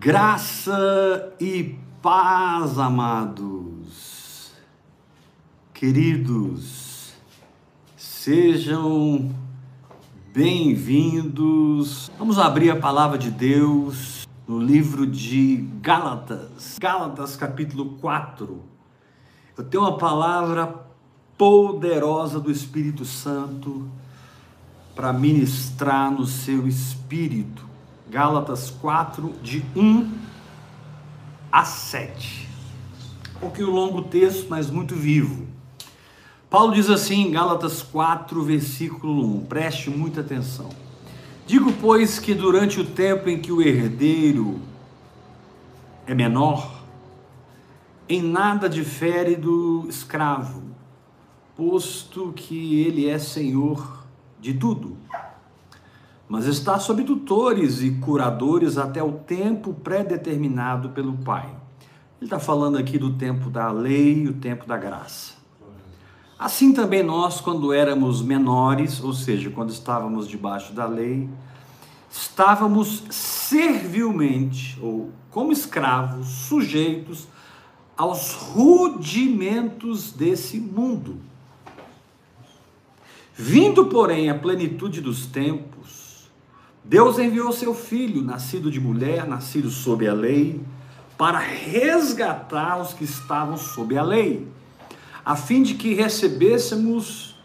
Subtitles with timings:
[0.00, 4.52] Graça e paz, amados,
[5.74, 7.14] queridos,
[7.96, 9.34] sejam
[10.32, 12.12] bem-vindos.
[12.16, 18.62] Vamos abrir a palavra de Deus no livro de Gálatas, Gálatas capítulo 4.
[19.56, 20.76] Eu tenho uma palavra
[21.36, 23.90] poderosa do Espírito Santo
[24.94, 27.67] para ministrar no seu espírito.
[28.10, 30.10] Gálatas 4, de 1
[31.52, 32.48] a 7.
[33.36, 35.46] Um pouquinho longo o texto, mas muito vivo.
[36.48, 40.70] Paulo diz assim em Gálatas 4, versículo 1, preste muita atenção.
[41.46, 44.58] Digo, pois, que durante o tempo em que o herdeiro
[46.06, 46.82] é menor,
[48.08, 50.62] em nada difere do escravo,
[51.54, 54.06] posto que ele é senhor
[54.40, 54.96] de tudo
[56.28, 61.46] mas está sob tutores e curadores até o tempo pré-determinado pelo Pai.
[62.20, 65.34] Ele está falando aqui do tempo da lei e o tempo da graça.
[66.38, 71.28] Assim também nós, quando éramos menores, ou seja, quando estávamos debaixo da lei,
[72.10, 77.26] estávamos servilmente, ou como escravos, sujeitos
[77.96, 81.16] aos rudimentos desse mundo.
[83.34, 86.07] Vindo, porém, a plenitude dos tempos,
[86.88, 90.64] Deus enviou seu filho, nascido de mulher, nascido sob a lei,
[91.18, 94.50] para resgatar os que estavam sob a lei,
[95.22, 97.36] a fim de que recebêssemos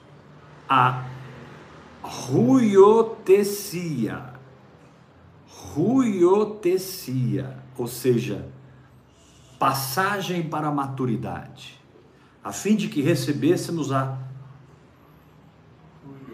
[0.69, 1.03] a
[2.01, 3.51] ruiotecia.
[5.73, 8.47] Ruiotecia, ou seja,
[9.59, 11.77] passagem para a maturidade,
[12.41, 14.17] a fim de que recebêssemos a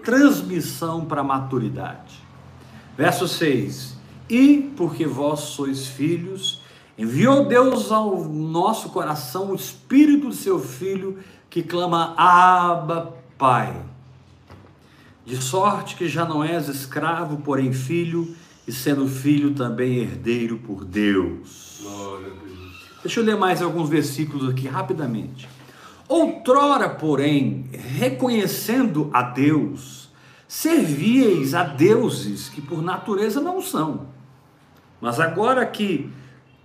[0.03, 2.28] transmissão para a maturidade.
[3.00, 3.95] Verso 6:
[4.30, 6.59] E porque vós sois filhos,
[6.97, 11.17] enviou Deus ao nosso coração o espírito do seu filho
[11.50, 13.73] que clama: Abba, Pai.
[15.26, 18.36] De sorte que já não és escravo, porém filho,
[18.67, 21.80] e sendo filho também herdeiro por Deus.
[21.82, 22.89] Deus.
[23.02, 25.48] Deixa eu ler mais alguns versículos aqui rapidamente.
[26.05, 29.98] Outrora, porém, reconhecendo a Deus,
[30.49, 34.08] Servieis a deuses que por natureza não são.
[34.99, 36.11] Mas agora que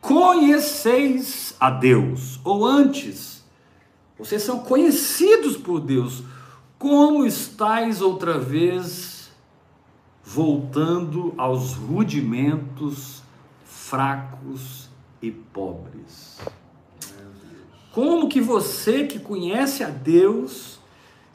[0.00, 3.44] conheceis a Deus, ou antes,
[4.18, 6.22] vocês são conhecidos por Deus,
[6.78, 9.30] como estáis outra vez
[10.24, 13.22] voltando aos rudimentos
[13.66, 14.88] fracos
[15.20, 16.38] e pobres?
[17.92, 20.80] Como que você que conhece a Deus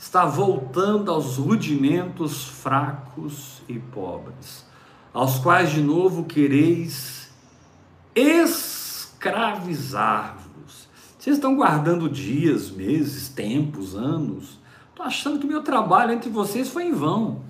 [0.10, 4.66] está voltando aos rudimentos fracos e pobres,
[5.14, 7.30] aos quais de novo quereis
[8.16, 10.90] escravizar-vos.
[11.16, 14.58] Vocês estão guardando dias, meses, tempos, anos.
[14.90, 17.44] Estou achando que meu trabalho entre vocês foi em vão.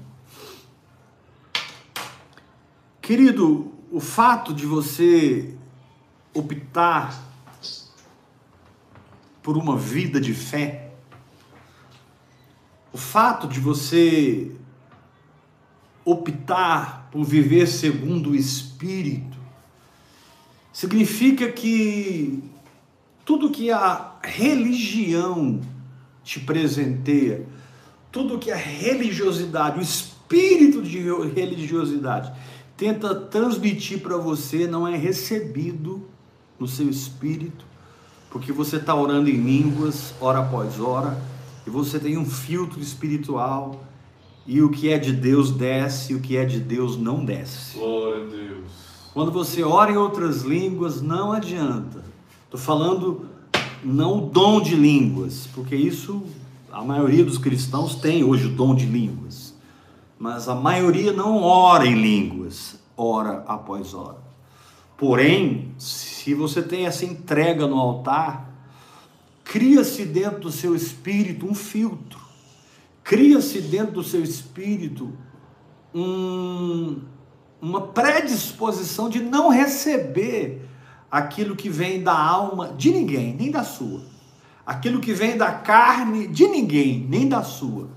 [3.01, 5.55] Querido, o fato de você
[6.33, 7.17] optar
[9.41, 10.88] por uma vida de fé,
[12.91, 14.51] o fato de você
[16.03, 19.37] optar por viver segundo o Espírito
[20.73, 22.43] significa que
[23.25, 25.61] tudo que a religião
[26.23, 27.45] te presenteia,
[28.11, 30.99] tudo que a religiosidade, o espírito de
[31.35, 32.31] religiosidade
[32.77, 36.07] tenta transmitir para você não é recebido
[36.57, 37.65] no seu espírito,
[38.29, 41.19] porque você está orando em línguas, hora após hora,
[41.65, 43.83] e você tem um filtro espiritual
[44.45, 47.77] e o que é de Deus desce e o que é de Deus não desce.
[47.77, 48.71] Glória a Deus.
[49.13, 52.03] Quando você ora em outras línguas, não adianta.
[52.45, 53.25] Estou falando
[53.83, 56.23] não o dom de línguas, porque isso
[56.71, 59.53] a maioria dos cristãos tem hoje o dom de línguas.
[60.17, 64.17] Mas a maioria não ora em línguas, hora após hora.
[64.97, 68.48] Porém, se você tem essa entrega no altar,
[69.49, 72.19] cria-se dentro do seu espírito um filtro,
[73.03, 75.11] cria-se dentro do seu espírito
[75.93, 77.01] um,
[77.59, 80.61] uma predisposição de não receber
[81.09, 84.03] aquilo que vem da alma de ninguém, nem da sua,
[84.63, 87.89] aquilo que vem da carne de ninguém, nem da sua,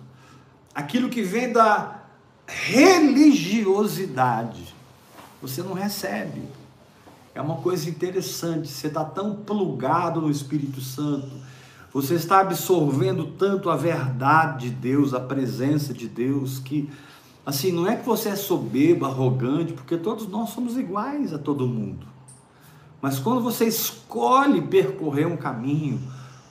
[0.75, 2.01] aquilo que vem da
[2.47, 4.75] religiosidade,
[5.43, 6.62] você não recebe.
[7.35, 11.31] É uma coisa interessante, você está tão plugado no Espírito Santo,
[11.93, 16.91] você está absorvendo tanto a verdade de Deus, a presença de Deus, que,
[17.45, 21.67] assim, não é que você é soberbo, arrogante, porque todos nós somos iguais a todo
[21.67, 22.07] mundo.
[23.01, 26.01] Mas quando você escolhe percorrer um caminho,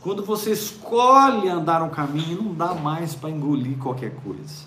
[0.02, 4.66] quando você escolhe andar um caminho, não dá mais para engolir qualquer coisa.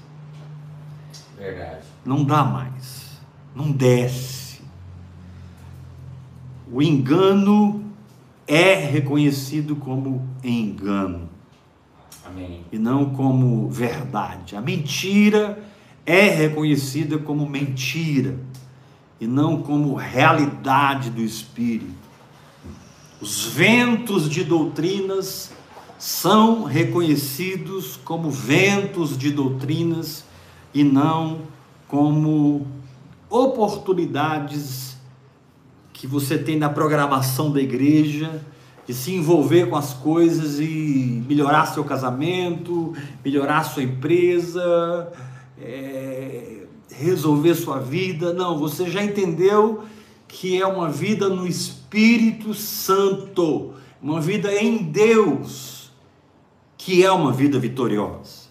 [1.37, 1.84] Verdade.
[2.05, 3.19] Não dá mais.
[3.55, 4.33] Não desce.
[6.75, 7.85] O engano
[8.49, 11.29] é reconhecido como engano.
[12.26, 12.65] Amém.
[12.73, 14.56] E não como verdade.
[14.56, 15.62] A mentira
[16.05, 18.41] é reconhecida como mentira
[19.21, 21.94] e não como realidade do espírito.
[23.20, 25.53] Os ventos de doutrinas
[25.97, 30.25] são reconhecidos como ventos de doutrinas
[30.75, 31.43] e não
[31.87, 32.67] como
[33.31, 34.94] oportunidades
[35.94, 38.43] que você tem na programação da igreja
[38.87, 42.93] de se envolver com as coisas e melhorar seu casamento,
[43.25, 45.11] melhorar sua empresa,
[45.58, 48.35] é, resolver sua vida.
[48.35, 49.85] Não, você já entendeu
[50.29, 55.91] que é uma vida no Espírito Santo, uma vida em Deus,
[56.76, 58.49] que é uma vida vitoriosa.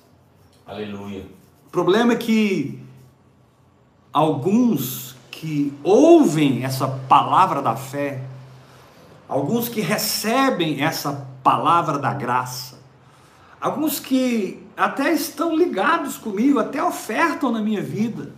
[0.65, 1.25] Aleluia.
[1.67, 2.79] O problema é que
[4.11, 5.12] alguns
[5.43, 8.23] que ouvem essa palavra da fé,
[9.27, 12.79] alguns que recebem essa palavra da graça,
[13.59, 18.33] alguns que até estão ligados comigo, até ofertam na minha vida,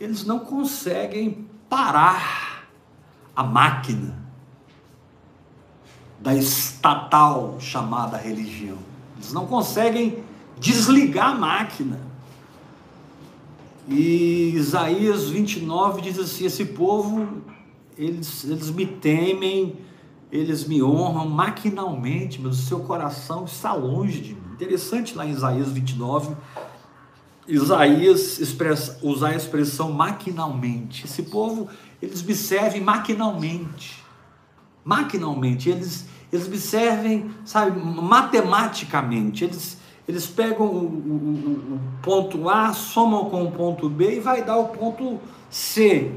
[0.00, 2.64] eles não conseguem parar
[3.36, 4.16] a máquina
[6.18, 8.78] da estatal chamada religião.
[9.18, 10.24] Eles não conseguem
[10.58, 12.00] desligar a máquina.
[13.86, 17.42] E Isaías 29 diz assim: Esse povo,
[17.96, 19.76] eles, eles me temem,
[20.32, 24.40] eles me honram maquinalmente, mas o seu coração está longe de mim.
[24.54, 26.34] Interessante lá em Isaías 29,
[27.46, 31.04] Isaías expressa, usar a expressão maquinalmente.
[31.04, 31.68] Esse povo,
[32.00, 34.02] eles me servem maquinalmente.
[34.82, 39.44] Maquinalmente, eles, eles me servem, sabe, matematicamente.
[39.44, 44.44] Eles, eles pegam o, o, o, ponto A, somam com o ponto B e vai
[44.44, 45.18] dar o ponto
[45.50, 46.12] C.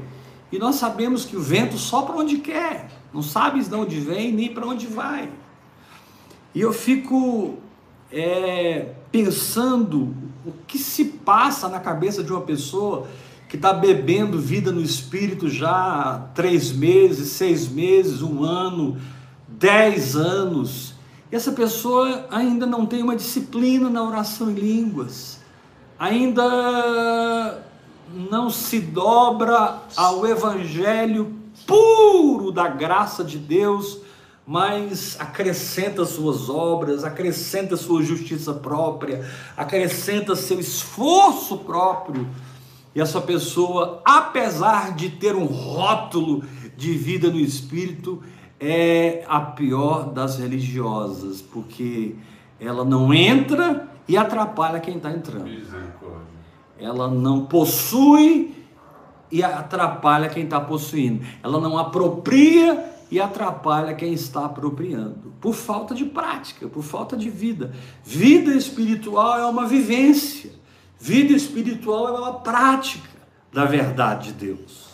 [0.52, 4.52] E nós sabemos que o vento sopra onde quer, não sabes de onde vem nem
[4.52, 5.30] para onde vai.
[6.54, 7.58] E eu fico
[8.12, 10.14] é, pensando
[10.44, 13.06] o que se passa na cabeça de uma pessoa
[13.48, 18.98] que está bebendo vida no espírito já há três meses, seis meses, um ano,
[19.48, 20.94] dez anos.
[21.30, 25.40] Essa pessoa ainda não tem uma disciplina na oração em línguas,
[25.98, 27.62] ainda
[28.30, 31.36] não se dobra ao evangelho
[31.66, 33.98] puro da graça de Deus
[34.50, 42.26] mas acrescenta suas obras, acrescenta sua justiça própria, acrescenta seu esforço próprio.
[42.94, 46.42] E essa pessoa, apesar de ter um rótulo
[46.78, 48.22] de vida no espírito,
[48.60, 52.16] é a pior das religiosas, porque
[52.60, 55.48] ela não entra e atrapalha quem está entrando.
[56.78, 58.54] Ela não possui
[59.30, 61.24] e atrapalha quem está possuindo.
[61.42, 67.30] Ela não apropria e atrapalha quem está apropriando, por falta de prática, por falta de
[67.30, 67.72] vida.
[68.04, 70.52] Vida espiritual é uma vivência,
[70.98, 73.08] vida espiritual é uma prática
[73.52, 74.87] da verdade de Deus.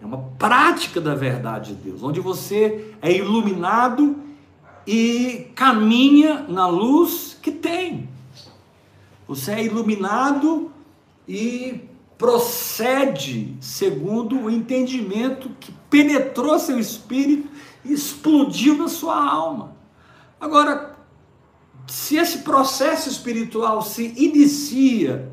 [0.00, 4.16] É uma prática da verdade de Deus, onde você é iluminado
[4.86, 8.08] e caminha na luz que tem.
[9.28, 10.72] Você é iluminado
[11.28, 17.48] e procede segundo o entendimento que penetrou seu espírito
[17.84, 19.76] e explodiu na sua alma.
[20.40, 20.96] Agora,
[21.86, 25.30] se esse processo espiritual se inicia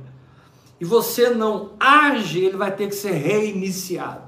[0.79, 4.26] e você não age, ele vai ter que ser reiniciado.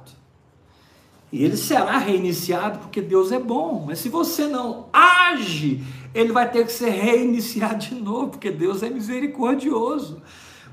[1.31, 5.83] E ele será reiniciado porque Deus é bom, mas se você não age,
[6.13, 10.21] ele vai ter que ser reiniciado de novo, porque Deus é misericordioso.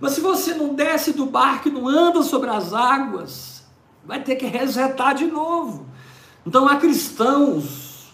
[0.00, 3.66] Mas se você não desce do barco e não anda sobre as águas,
[4.04, 5.86] vai ter que resetar de novo.
[6.46, 8.12] Então há cristãos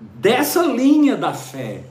[0.00, 1.84] dessa linha da fé,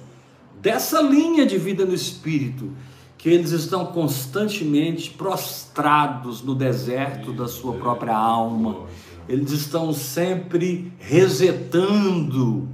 [0.60, 2.72] dessa linha de vida no espírito,
[3.20, 8.88] que eles estão constantemente prostrados no deserto da sua própria alma.
[9.28, 12.68] Eles estão sempre resetando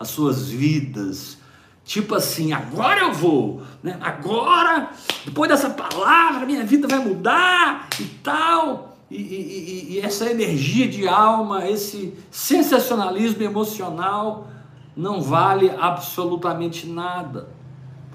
[0.00, 1.38] as suas vidas,
[1.86, 3.96] Tipo assim, agora eu vou, né?
[4.02, 4.90] agora,
[5.24, 8.96] depois dessa palavra, minha vida vai mudar e tal.
[9.08, 14.48] E, e, e, essa energia de alma, esse sensacionalismo emocional
[14.96, 17.48] não vale absolutamente nada.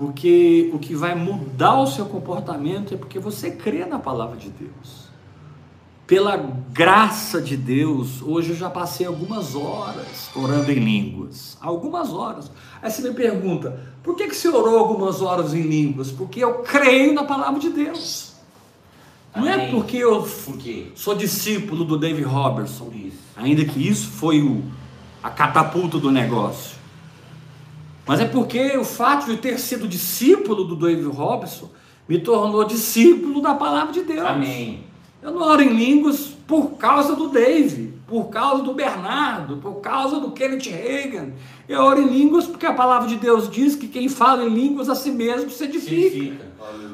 [0.02, 4.50] Porque o que vai mudar o seu comportamento é porque você crê na palavra de
[4.50, 5.12] Deus.
[6.08, 6.36] pela
[6.74, 11.56] graça de Deus, hoje eu já passei algumas horas orando em línguas.
[11.62, 12.52] Algumas horas.
[12.82, 16.12] Aí você me pergunta, por que, que você orou algumas horas em línguas?
[16.12, 18.34] Porque eu creio na palavra de Deus.
[19.36, 19.72] Não é Amém.
[19.72, 20.28] porque eu
[20.96, 23.20] sou discípulo do Dave Robertson, isso.
[23.38, 24.64] ainda que isso foi o,
[25.22, 26.81] a catapulta do negócio.
[28.12, 31.70] Mas é porque o fato de ter sido discípulo do Dave Robertson
[32.10, 34.28] me tornou discípulo da palavra de Deus.
[34.28, 34.84] Amém.
[35.22, 40.20] Eu não oro em línguas por causa do Dave, por causa do Bernardo, por causa
[40.20, 41.30] do Kenneth Reagan.
[41.70, 44.90] Eu oro em línguas porque a palavra de Deus diz que quem fala em línguas
[44.90, 45.96] a si mesmo se edifica.
[45.96, 46.52] Edifica.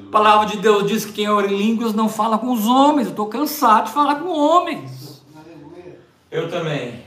[0.10, 3.08] A palavra de Deus diz que quem ora em línguas não fala com os homens.
[3.08, 5.24] Eu estou cansado de falar com homens.
[6.30, 7.07] Eu também.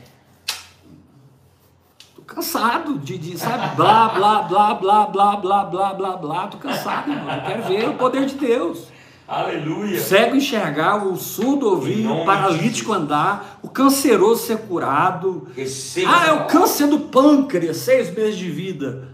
[2.32, 6.44] Cansado de, de, sabe, blá, blá, blá, blá, blá, blá, blá, blá, blá.
[6.44, 7.34] Estou cansado, irmão.
[7.34, 8.86] Eu quero ver o poder de Deus.
[9.26, 10.00] Aleluia.
[10.00, 15.48] Cego enxergar, o surdo ouvir, o paralítico andar, o canceroso ser curado.
[15.56, 16.08] Receba.
[16.08, 19.08] Ah, é o câncer do pâncreas, seis meses de vida.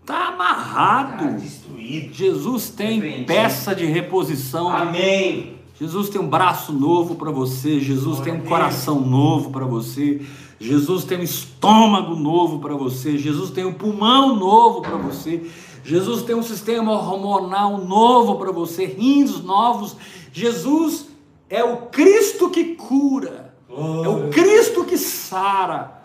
[0.00, 1.36] Está Tá amarrado.
[1.36, 2.12] destruído.
[2.12, 4.68] Jesus tem peça de reposição.
[4.68, 5.61] Amém.
[5.82, 7.80] Jesus tem um braço novo para você.
[7.80, 10.20] Jesus tem um coração novo para você.
[10.60, 13.18] Jesus tem um estômago novo para você.
[13.18, 15.42] Jesus tem um pulmão novo para você.
[15.82, 18.84] Jesus tem um sistema hormonal novo para você.
[18.84, 19.96] Rins novos.
[20.32, 21.08] Jesus
[21.50, 23.52] é o Cristo que cura.
[23.68, 26.00] É o Cristo que sara.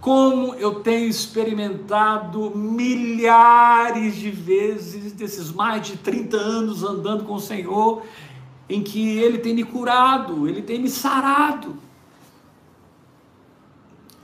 [0.00, 7.40] Como eu tenho experimentado milhares de vezes desses mais de 30 anos andando com o
[7.40, 8.02] Senhor,
[8.68, 11.76] em que Ele tem me curado, Ele tem me sarado.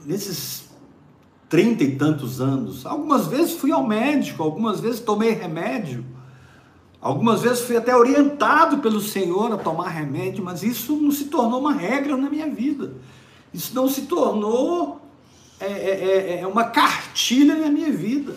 [0.05, 0.69] Nesses
[1.51, 6.05] trinta e tantos anos, algumas vezes fui ao médico, algumas vezes tomei remédio,
[7.01, 11.59] algumas vezes fui até orientado pelo Senhor a tomar remédio, mas isso não se tornou
[11.59, 12.93] uma regra na minha vida.
[13.53, 15.01] Isso não se tornou
[15.59, 18.33] é, é, é uma cartilha na minha vida.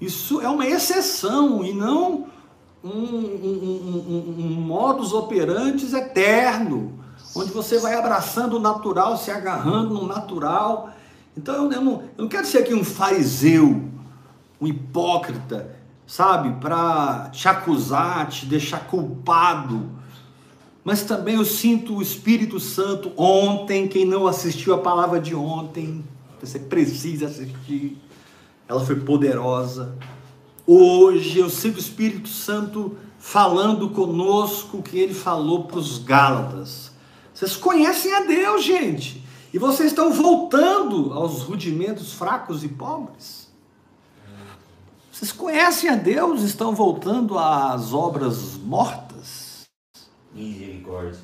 [0.00, 2.26] Isso é uma exceção e não
[2.84, 6.98] um, um, um, um modus operandi eterno,
[7.34, 10.90] onde você vai abraçando o natural, se agarrando no natural.
[11.36, 13.82] Então eu não, eu não quero ser aqui um fariseu,
[14.60, 19.88] um hipócrita, sabe, para te acusar, te deixar culpado.
[20.84, 26.04] Mas também eu sinto o Espírito Santo ontem, quem não assistiu a palavra de ontem,
[26.40, 27.96] você precisa assistir.
[28.68, 29.96] Ela foi poderosa.
[30.66, 36.92] Hoje eu sinto o Espírito Santo falando conosco o que ele falou para os Gálatas.
[37.34, 39.22] Vocês conhecem a Deus, gente.
[39.52, 43.50] E vocês estão voltando aos rudimentos fracos e pobres.
[45.10, 49.64] Vocês conhecem a Deus, estão voltando às obras mortas,
[50.34, 51.20] Misericórdia.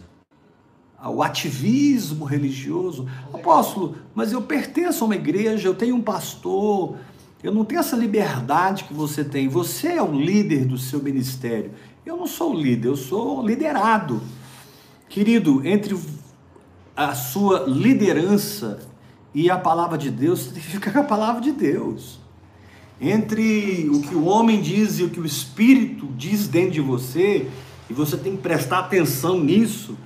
[0.99, 3.09] ao ativismo religioso.
[3.33, 6.97] Apóstolo, mas eu pertenço a uma igreja, eu tenho um pastor,
[7.42, 9.49] eu não tenho essa liberdade que você tem.
[9.49, 11.71] Você é o líder do seu ministério.
[12.04, 14.21] Eu não sou o líder, eu sou liderado.
[15.09, 15.97] Querido, entre
[16.97, 18.80] a sua liderança
[19.33, 22.18] e a palavra de Deus, você tem que ficar com a palavra de Deus.
[23.00, 27.49] Entre o que o homem diz e o que o Espírito diz dentro de você,
[27.88, 29.97] e você tem que prestar atenção nisso,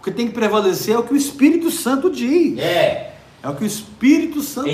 [0.00, 2.58] o que tem que prevalecer é o que o Espírito Santo diz.
[2.58, 3.14] É.
[3.42, 4.70] É o que o Espírito Santo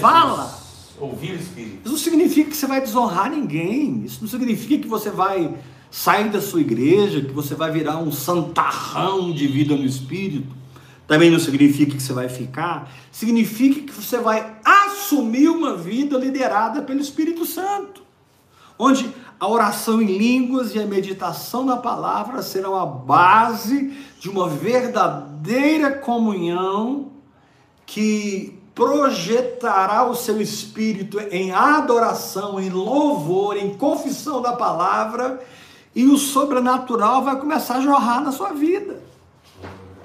[0.00, 0.63] fala.
[1.00, 1.80] Ouvir o Espírito.
[1.84, 4.02] Isso não significa que você vai desonrar ninguém.
[4.04, 5.54] Isso não significa que você vai
[5.90, 10.54] sair da sua igreja, que você vai virar um santarrão de vida no Espírito.
[11.06, 12.90] Também não significa que você vai ficar.
[13.12, 18.02] Significa que você vai assumir uma vida liderada pelo Espírito Santo.
[18.78, 19.08] Onde
[19.38, 25.92] a oração em línguas e a meditação na palavra serão a base de uma verdadeira
[25.92, 27.12] comunhão
[27.84, 35.40] que projetará o seu espírito em adoração, em louvor, em confissão da palavra,
[35.94, 39.00] e o sobrenatural vai começar a jorrar na sua vida.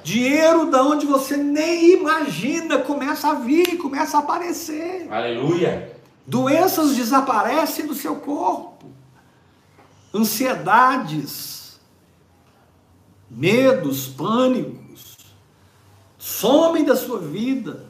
[0.04, 5.08] Dinheiro da onde você nem imagina começa a vir, começa a aparecer.
[5.12, 5.98] Aleluia.
[6.26, 8.86] Doenças desaparecem do seu corpo.
[10.14, 11.80] Ansiedades,
[13.30, 15.18] medos, pânicos
[16.18, 17.88] somem da sua vida.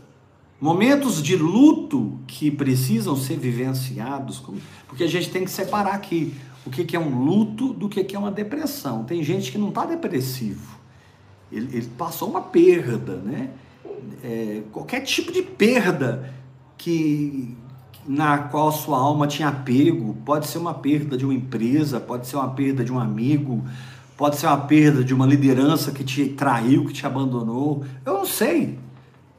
[0.62, 4.44] Momentos de luto que precisam ser vivenciados,
[4.88, 6.34] porque a gente tem que separar aqui
[6.66, 9.04] o que é um luto do que que é uma depressão.
[9.04, 10.78] Tem gente que não está depressivo,
[11.52, 13.50] ele, ele passou uma perda, né?
[14.24, 16.34] É, qualquer tipo de perda
[16.78, 17.56] que
[18.08, 22.38] na qual sua alma tinha apego, pode ser uma perda de uma empresa, pode ser
[22.38, 23.64] uma perda de um amigo,
[24.18, 27.86] pode ser uma perda de uma liderança que te traiu, que te abandonou.
[28.06, 28.80] Eu não sei.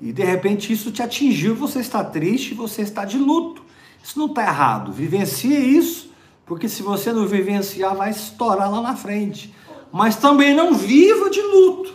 [0.01, 3.63] E de repente isso te atingiu, você está triste, você está de luto.
[4.03, 4.93] Isso não está errado.
[4.93, 6.11] Vivencie isso,
[6.47, 9.55] porque se você não vivenciar, vai estourar lá na frente.
[9.93, 11.93] Mas também não viva de luto.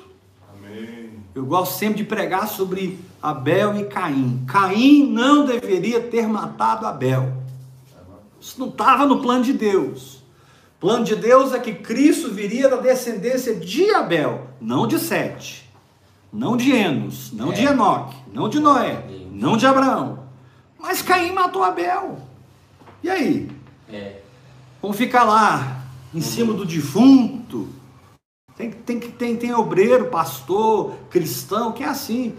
[0.54, 1.12] Amém.
[1.34, 4.44] Eu gosto sempre de pregar sobre Abel e Caim.
[4.48, 7.34] Caim não deveria ter matado Abel.
[8.40, 10.18] Isso não estava no plano de Deus.
[10.78, 15.65] O plano de Deus é que Cristo viria da descendência de Abel, não de Sete,
[16.36, 17.72] não de Enos, não de É.
[17.72, 20.26] Enoque, não de Noé, não de Abraão.
[20.80, 22.18] Mas Caim matou Abel.
[23.02, 23.50] E aí?
[23.92, 24.20] É.
[24.82, 27.70] Vamos ficar lá, em cima do defunto.
[28.56, 32.36] Tem, tem, que- tem, tem obreiro, pastor, cristão, que é assim.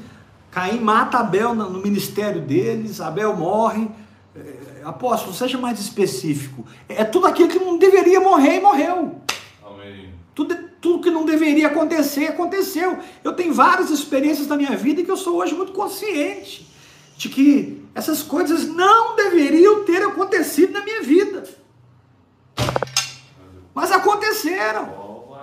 [0.50, 3.88] Caim mata Abel no no ministério deles, Abel morre.
[4.34, 6.64] É, apóstolo, seja mais específico.
[6.88, 9.20] É tudo aquilo que não deveria morrer e morreu.
[9.66, 10.10] Amém.
[10.34, 13.00] Tudo, tudo que não deveria acontecer, aconteceu.
[13.24, 16.64] Eu tenho várias experiências da minha vida que eu sou hoje muito consciente
[17.16, 21.42] de que essas coisas não deveriam ter acontecido na minha vida.
[23.74, 25.34] Mas aconteceram.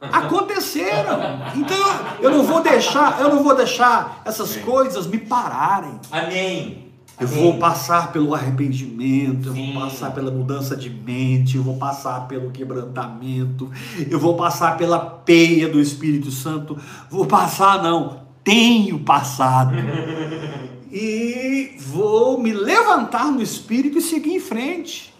[0.00, 1.18] Aconteceram.
[1.56, 1.76] Então
[2.20, 5.98] eu não vou deixar, eu não vou deixar essas coisas me pararem.
[6.12, 6.81] Amém.
[7.22, 9.72] Eu vou passar pelo arrependimento, eu Sim.
[9.72, 13.70] vou passar pela mudança de mente, eu vou passar pelo quebrantamento,
[14.10, 16.78] eu vou passar pela peia do Espírito Santo.
[17.10, 19.74] Vou passar, não, tenho passado.
[20.94, 25.14] E vou me levantar no Espírito e seguir em frente.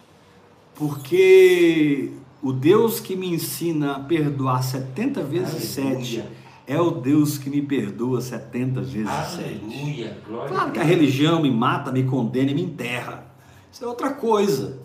[0.75, 2.11] Porque
[2.42, 6.04] o Deus que me ensina a perdoar 70 vezes Aleluia.
[6.04, 9.61] 7 é o Deus que me perdoa 70 vezes 7.
[9.64, 10.19] Aleluia.
[10.26, 13.26] Glória Claro que a religião me mata, me condena e me enterra.
[13.71, 14.81] Isso é outra coisa.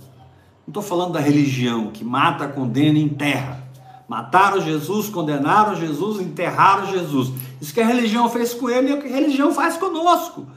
[0.66, 3.64] Não estou falando da religião que mata, condena e enterra.
[4.08, 7.32] Mataram Jesus, condenaram Jesus, enterraram Jesus.
[7.62, 10.48] Isso que a religião fez com ele é o que a religião faz conosco.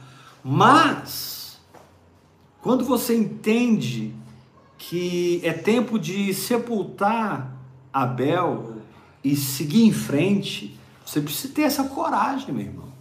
[0.43, 1.59] Mas,
[2.61, 4.13] quando você entende
[4.77, 7.55] que é tempo de sepultar
[7.93, 8.77] Abel
[9.23, 10.79] e seguir em frente,
[11.11, 12.91] você precisa ter essa coragem, meu irmão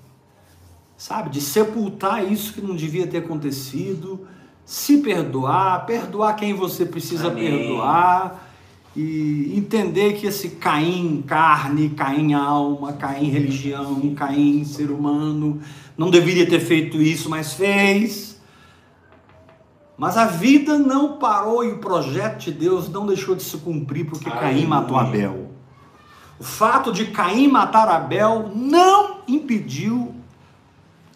[1.01, 1.31] sabe?
[1.31, 4.29] De sepultar isso que não devia ter acontecido,
[4.66, 7.42] se perdoar, perdoar quem você precisa Amém.
[7.42, 8.51] perdoar
[8.94, 15.59] e entender que esse Caim carne, Caim alma, Caim religião, Caim ser humano,
[15.96, 18.38] não deveria ter feito isso, mas fez.
[19.96, 24.05] Mas a vida não parou e o projeto de Deus não deixou de se cumprir
[24.05, 24.68] porque Caim Aleluia.
[24.68, 25.39] matou Abel.
[26.40, 30.14] O fato de Caim matar Abel não impediu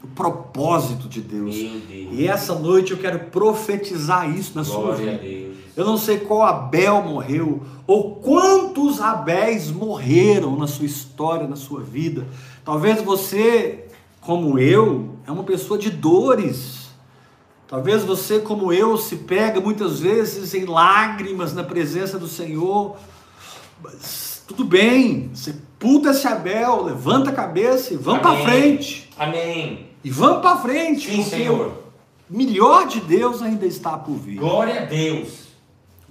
[0.03, 1.57] o propósito de Deus.
[1.57, 1.83] Deus.
[2.13, 5.55] E essa noite eu quero profetizar isso na sua Glória a vida.
[5.75, 11.81] Eu não sei qual Abel morreu, ou quantos Abéis morreram na sua história, na sua
[11.81, 12.27] vida.
[12.63, 13.87] Talvez você,
[14.21, 16.91] como eu, é uma pessoa de dores.
[17.67, 22.97] Talvez você, como eu, se pega muitas vezes em lágrimas na presença do Senhor.
[23.83, 29.09] Mas tudo bem, sepulta esse Abel, levanta a cabeça e vamos para frente.
[29.19, 29.87] Amém.
[30.03, 31.73] E vamos para frente, Sim, Senhor.
[32.31, 34.37] o melhor de Deus ainda está por vir.
[34.39, 35.45] Glória a Deus.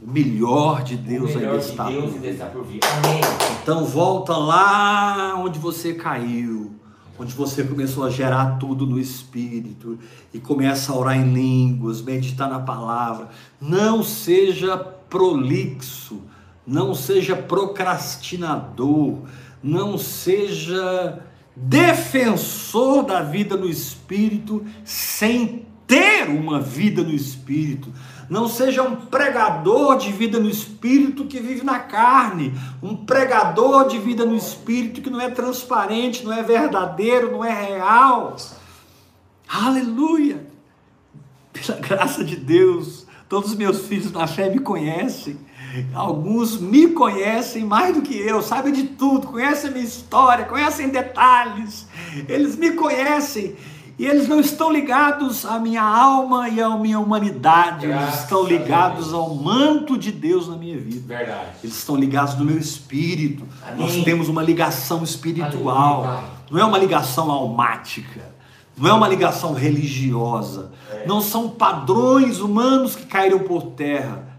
[0.01, 2.79] O melhor de Deus melhor ainda de está Deus ainda está por vir.
[2.83, 3.21] Amém.
[3.61, 6.71] Então volta lá onde você caiu,
[7.17, 9.97] onde você começou a gerar tudo no espírito
[10.33, 13.29] e começa a orar em línguas, meditar na palavra.
[13.61, 16.19] Não seja prolixo,
[16.65, 19.19] não seja procrastinador,
[19.61, 21.21] não seja
[21.55, 27.93] defensor da vida no espírito sem ter uma vida no espírito.
[28.29, 33.99] Não seja um pregador de vida no espírito que vive na carne, um pregador de
[33.99, 38.35] vida no espírito que não é transparente, não é verdadeiro, não é real.
[39.47, 40.47] Aleluia!
[41.51, 45.37] Pela graça de Deus, todos os meus filhos na fé me conhecem.
[45.93, 50.89] Alguns me conhecem mais do que eu, sabem de tudo, conhecem a minha história, conhecem
[50.89, 51.87] detalhes.
[52.27, 53.55] Eles me conhecem
[53.97, 58.43] e eles não estão ligados à minha alma e à minha humanidade, eles Graças estão
[58.43, 61.15] a ligados ao manto de Deus na minha vida.
[61.15, 61.49] Verdade.
[61.63, 63.43] Eles estão ligados no meu espírito.
[63.65, 63.79] Amém.
[63.79, 66.03] Nós temos uma ligação espiritual.
[66.03, 66.23] Pai.
[66.49, 68.33] Não é uma ligação almática.
[68.75, 70.71] Não é uma ligação religiosa.
[70.91, 71.05] É.
[71.05, 74.32] Não são padrões humanos que caíram por terra.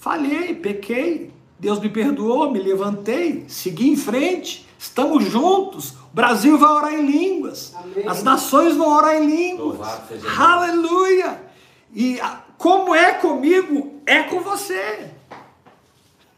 [0.00, 1.30] Falhei, pequei.
[1.58, 4.66] Deus me perdoou, me levantei, segui em frente.
[4.78, 5.90] Estamos juntos.
[5.90, 7.74] O Brasil vai orar em línguas.
[7.76, 8.08] Amém.
[8.08, 9.78] As nações vão orar em línguas.
[10.38, 11.42] Aleluia!
[11.92, 15.10] E a- como é comigo, é com você.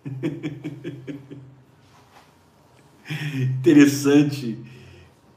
[3.41, 4.59] Interessante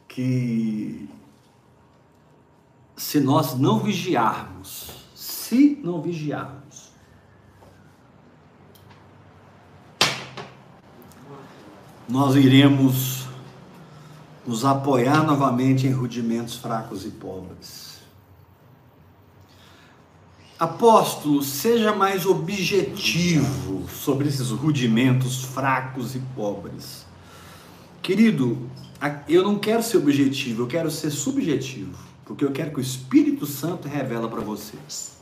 [0.08, 1.08] que
[2.96, 6.65] se nós não vigiarmos, se não vigiarmos,
[12.08, 13.26] nós iremos
[14.46, 17.96] nos apoiar novamente em rudimentos fracos e pobres.
[20.58, 27.06] Apóstolo, seja mais objetivo sobre esses rudimentos fracos e pobres.
[28.02, 28.70] Querido,
[29.28, 33.46] eu não quero ser objetivo, eu quero ser subjetivo, porque eu quero que o Espírito
[33.46, 35.16] Santo revela para vocês.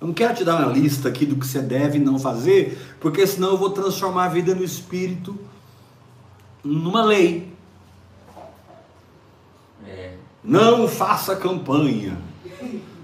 [0.00, 3.26] Eu não quero te dar uma lista aqui do que você deve não fazer, porque
[3.26, 5.38] senão eu vou transformar a vida no Espírito
[6.64, 7.52] numa lei.
[9.86, 10.14] É.
[10.42, 12.18] Não faça campanha.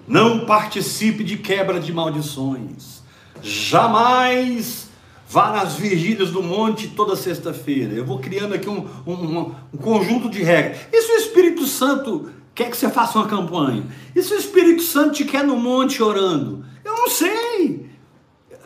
[0.09, 3.03] Não participe de quebra de maldições.
[3.43, 4.89] Jamais
[5.29, 7.93] vá nas vigílias do monte toda sexta-feira.
[7.93, 10.81] Eu vou criando aqui um, um, um, conjunto de regras.
[10.93, 13.85] E se o Espírito Santo quer que você faça uma campanha?
[14.15, 16.65] E se o Espírito Santo te quer no monte orando?
[16.85, 17.89] Eu não sei.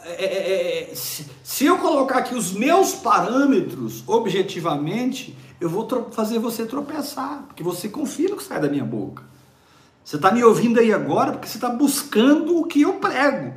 [0.05, 0.95] É, é, é
[1.55, 7.89] se eu colocar aqui os meus parâmetros objetivamente, eu vou fazer você tropeçar, porque você
[7.89, 9.23] confia no que sai da minha boca.
[10.05, 13.55] Você está me ouvindo aí agora porque você está buscando o que eu prego.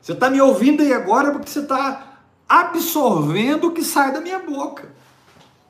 [0.00, 4.40] Você está me ouvindo aí agora porque você está absorvendo o que sai da minha
[4.40, 4.92] boca.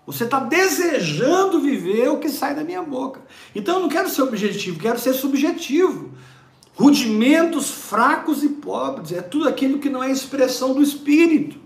[0.07, 3.21] Você está desejando viver o que sai da minha boca.
[3.55, 6.13] Então eu não quero ser objetivo, quero ser subjetivo.
[6.75, 11.59] Rudimentos fracos e pobres é tudo aquilo que não é expressão do espírito.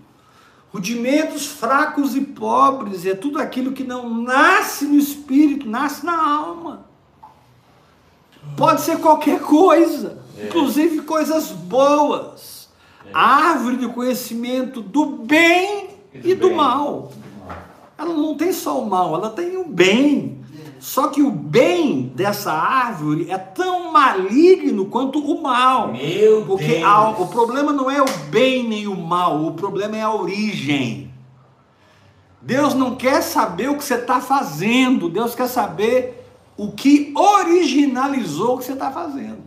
[0.73, 6.85] Rudimentos fracos e pobres é tudo aquilo que não nasce no espírito, nasce na alma.
[8.55, 10.47] Pode ser qualquer coisa, é.
[10.47, 12.69] inclusive coisas boas.
[13.05, 13.09] É.
[13.13, 16.57] A árvore do conhecimento do bem e do, e do bem.
[16.57, 17.11] mal.
[17.97, 20.36] Ela não tem só o mal, ela tem o bem.
[20.79, 25.91] Só que o bem dessa árvore é tão maligno quanto o mal.
[25.91, 30.01] Meu Porque a, o problema não é o bem nem o mal, o problema é
[30.01, 31.11] a origem.
[32.41, 38.55] Deus não quer saber o que você está fazendo, Deus quer saber o que originalizou
[38.55, 39.43] o que você está fazendo.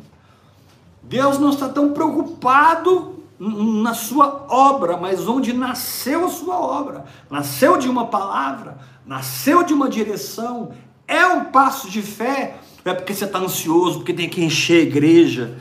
[1.02, 7.06] Deus não está tão preocupado na sua obra, mas onde nasceu a sua obra.
[7.30, 10.72] Nasceu de uma palavra, nasceu de uma direção,
[11.10, 12.56] é um passo de fé.
[12.84, 15.58] Não é porque você está ansioso, porque tem que encher a igreja,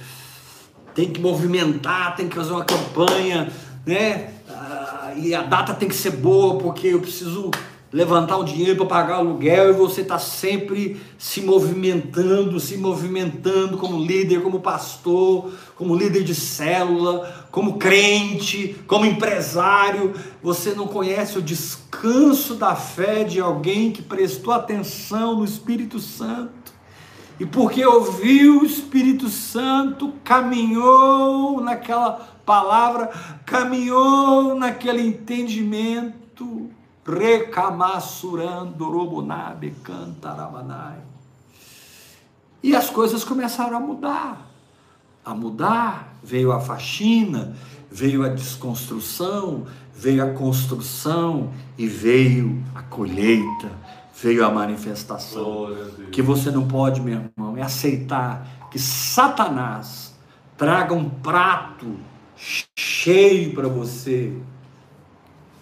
[0.94, 3.52] tem que movimentar, tem que fazer uma campanha,
[3.86, 4.30] né?
[4.48, 7.52] Ah, e a data tem que ser boa, porque eu preciso
[7.92, 14.00] levantar um dinheiro para pagar aluguel e você está sempre se movimentando, se movimentando como
[14.00, 20.14] líder, como pastor, como líder de célula, como crente, como empresário.
[20.42, 26.74] Você não conhece o descanso da fé de alguém que prestou atenção no Espírito Santo.
[27.40, 32.12] E porque ouviu o Espírito Santo, caminhou naquela
[32.46, 33.10] palavra,
[33.46, 36.70] caminhou naquele entendimento
[37.10, 41.00] Recamassurando robonabe cantarabanai.
[42.62, 44.49] E as coisas começaram a mudar.
[45.30, 47.56] A mudar, veio a faxina,
[47.92, 53.72] veio a desconstrução, veio a construção e veio a colheita,
[54.20, 55.68] veio a manifestação.
[55.68, 60.16] A que você não pode, meu irmão, é aceitar que Satanás
[60.58, 61.96] traga um prato
[62.76, 64.36] cheio para você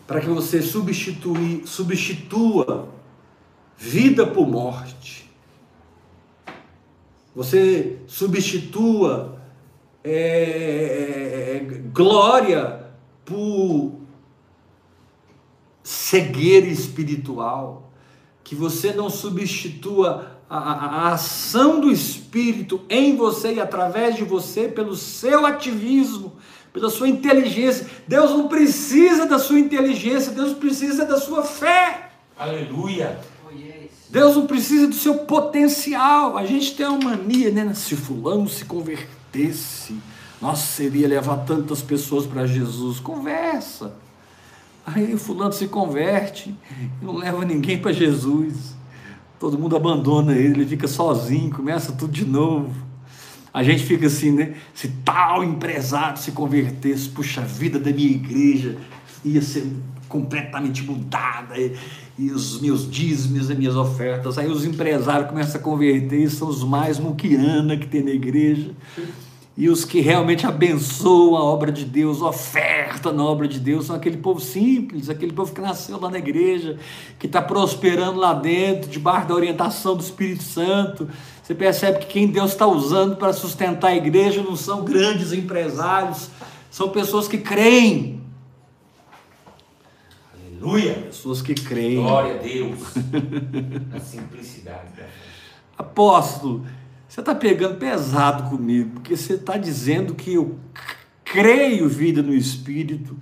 [0.08, 2.88] para que você substitui, substitua
[3.78, 5.30] vida por morte.
[7.36, 9.38] Você substitua
[10.10, 11.62] é,
[11.94, 12.86] glória
[13.26, 13.94] por
[15.84, 17.92] cegueira espiritual.
[18.44, 24.24] Que você não substitua a, a, a, ação do Espírito em você e através de
[24.24, 26.38] você pelo seu ativismo
[26.78, 27.88] pela sua inteligência.
[28.08, 32.12] Deus não precisa da sua inteligência, Deus precisa da sua fé.
[32.38, 33.20] Aleluia.
[34.10, 36.38] Deus não precisa do seu potencial.
[36.38, 37.74] A gente tem uma mania, né?
[37.74, 38.64] Se fulano se
[39.28, 39.96] convertesse,
[40.42, 43.00] nossa, seria levar tantas pessoas para Jesus.
[43.00, 43.94] Conversa.
[44.86, 46.56] Aí fulano se converte
[47.02, 48.76] e não leva ninguém para Jesus.
[49.40, 52.74] Todo mundo abandona ele, ele fica sozinho, começa tudo de novo.
[53.54, 54.56] A gente fica assim, né?
[54.74, 58.78] Se tal empresário se convertesse, puxa, a vida da minha igreja
[59.26, 59.68] ia ser
[60.08, 61.56] completamente mudada,
[62.18, 64.38] e, e os meus dízimos, as minhas ofertas.
[64.38, 68.72] Aí os empresários começam a converter e são os mais muquirana que tem na igreja.
[69.58, 73.96] E os que realmente abençoam a obra de Deus, oferta na obra de Deus, são
[73.96, 76.78] aquele povo simples, aquele povo que nasceu lá na igreja,
[77.18, 81.10] que está prosperando lá dentro, debaixo da orientação do Espírito Santo.
[81.42, 86.30] Você percebe que quem Deus está usando para sustentar a igreja não são grandes empresários,
[86.70, 88.17] são pessoas que creem.
[90.60, 90.94] Aleluia.
[90.96, 91.98] Pessoas que creem.
[91.98, 92.80] Glória a Deus.
[93.92, 95.10] Na simplicidade da fé.
[95.78, 96.66] Apóstolo,
[97.08, 100.58] você está pegando pesado comigo, porque você está dizendo que eu
[101.24, 103.16] creio vida no Espírito,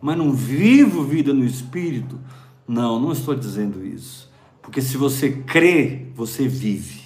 [0.00, 2.20] mas não vivo vida no Espírito.
[2.68, 4.30] Não, não estou dizendo isso.
[4.60, 7.02] Porque se você crê, você vive.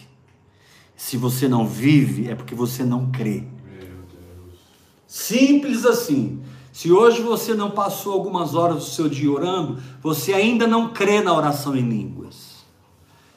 [0.96, 3.44] Se você não vive, é porque você não crê.
[5.06, 6.42] Simples assim.
[6.72, 11.20] Se hoje você não passou algumas horas do seu dia orando, você ainda não crê
[11.20, 12.58] na oração em línguas.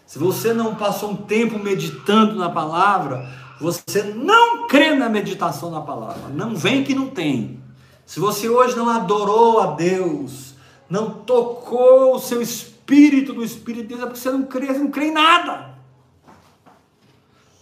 [0.06, 3.28] Se você não passou um tempo meditando na palavra,
[3.60, 6.30] você não crê na meditação na palavra.
[6.30, 7.60] Não vem que não tem.
[8.06, 10.54] Se você hoje não adorou a Deus,
[10.90, 14.80] não tocou o seu espírito do Espírito de Deus, é porque você não crê, você
[14.80, 15.76] não crê em nada.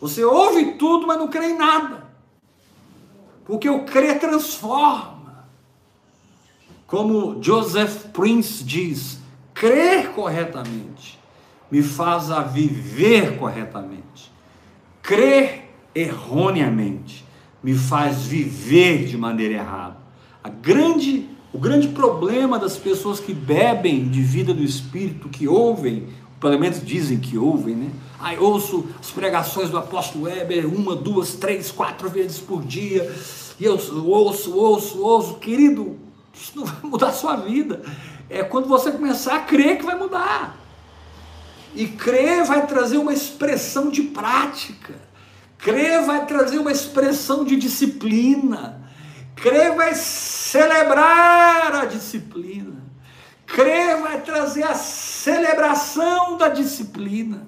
[0.01, 2.09] Você ouve tudo, mas não crê em nada.
[3.45, 5.18] Porque o crer transforma.
[6.89, 9.19] Como Joseph Prince diz,
[9.53, 11.19] crer corretamente
[11.71, 14.31] me faz a viver corretamente.
[15.03, 17.23] Crer erroneamente
[17.61, 19.97] me faz viver de maneira errada.
[20.43, 26.07] A grande, o grande problema das pessoas que bebem de vida do Espírito, que ouvem,
[26.39, 27.91] pelo menos dizem que ouvem, né?
[28.19, 33.13] Aí ouço as pregações do apóstolo Weber uma, duas, três, quatro vezes por dia,
[33.59, 36.08] e eu ouço, ouço, ouço, querido,
[36.39, 37.83] isso não vai mudar a sua vida.
[38.29, 40.55] É quando você começar a crer que vai mudar.
[41.75, 44.95] E crer vai trazer uma expressão de prática.
[45.57, 48.81] Crer vai trazer uma expressão de disciplina.
[49.35, 52.81] Crer vai celebrar a disciplina.
[53.45, 57.47] Crer vai trazer a celebração da disciplina.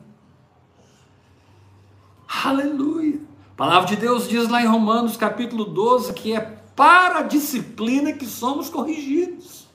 [2.43, 3.19] Aleluia.
[3.53, 8.11] A palavra de Deus diz lá em Romanos capítulo 12 que é para a disciplina
[8.11, 9.67] que somos corrigidos.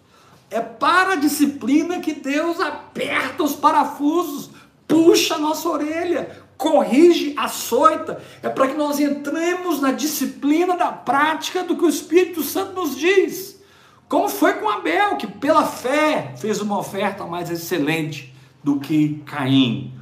[0.50, 4.50] É para a disciplina que Deus aperta os parafusos,
[4.88, 8.20] puxa a nossa orelha, corrige, açoita.
[8.42, 12.96] É para que nós entremos na disciplina da prática do que o Espírito Santo nos
[12.96, 13.62] diz.
[14.08, 19.94] Como foi com Abel, que pela fé fez uma oferta mais excelente do que Caim.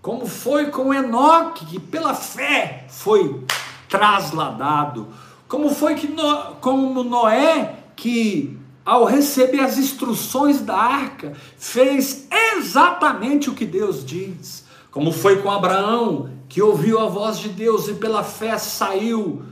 [0.00, 3.44] Como foi com Enoque, que pela fé foi
[3.88, 5.08] trasladado.
[5.48, 13.50] Como foi que no, como Noé, que ao receber as instruções da arca, fez exatamente
[13.50, 14.64] o que Deus diz.
[14.90, 19.42] Como foi com Abraão, que ouviu a voz de Deus e pela fé saiu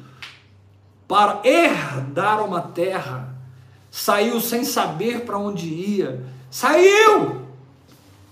[1.06, 3.34] para herdar uma terra.
[3.90, 6.24] Saiu sem saber para onde ia.
[6.50, 7.42] Saiu!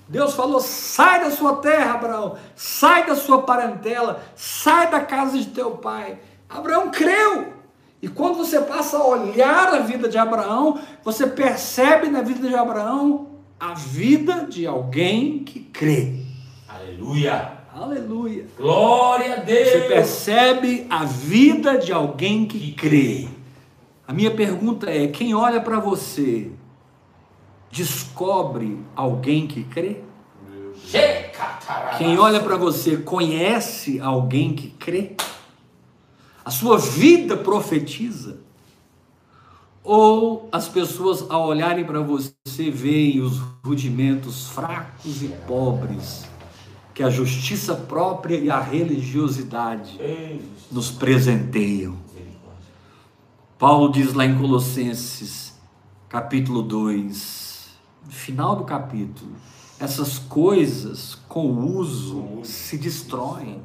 [0.08, 5.46] Deus falou: sai da sua terra, Abraão, sai da sua parentela, sai da casa de
[5.46, 6.18] teu pai.
[6.48, 7.54] Abraão creu.
[8.02, 12.54] E quando você passa a olhar a vida de Abraão, você percebe na vida de
[12.54, 13.28] Abraão
[13.58, 16.20] a vida de alguém que crê.
[16.68, 17.52] Aleluia.
[17.74, 18.46] Aleluia.
[18.56, 19.68] Glória a Deus.
[19.68, 23.26] Você percebe a vida de alguém que crê.
[24.06, 26.50] A minha pergunta é: quem olha para você
[27.72, 29.96] descobre alguém que crê?
[31.98, 35.16] Quem olha para você conhece alguém que crê?
[36.44, 38.38] A sua vida profetiza?
[39.82, 46.24] Ou as pessoas, ao olharem para você, veem os rudimentos fracos e pobres
[46.94, 49.98] que a justiça própria e a religiosidade
[50.70, 51.96] nos presenteiam?
[53.58, 55.54] Paulo diz lá em Colossenses,
[56.08, 57.68] capítulo 2,
[58.08, 59.32] final do capítulo,
[59.80, 63.62] essas coisas com uso se destroem.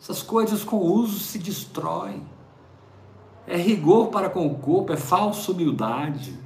[0.00, 2.22] Essas coisas com uso se destroem.
[3.46, 6.38] É rigor para com o corpo, é falsa humildade.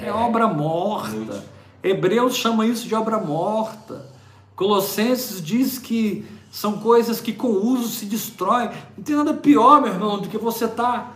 [0.00, 1.44] É obra morta.
[1.82, 4.10] Hebreus chama isso de obra morta.
[4.56, 8.70] Colossenses diz que são coisas que com uso se destroem.
[8.96, 11.12] Não tem nada pior, meu irmão, do que você estar tá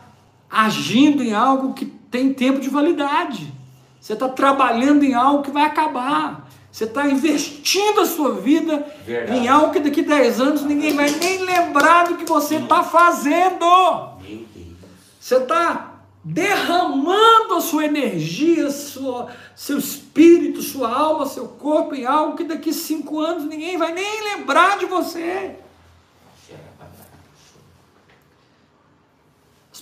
[0.50, 3.52] agindo em algo que tem tempo de validade.
[4.00, 6.48] Você está trabalhando em algo que vai acabar.
[6.76, 9.38] Você está investindo a sua vida Verdade.
[9.38, 12.82] em algo que daqui a 10 anos ninguém vai nem lembrar do que você está
[12.82, 13.64] fazendo.
[15.18, 22.36] Você está derramando a sua energia, sua, seu espírito, sua alma, seu corpo em algo
[22.36, 25.56] que daqui a cinco anos ninguém vai nem lembrar de você.